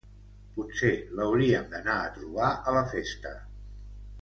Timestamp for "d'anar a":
1.75-2.09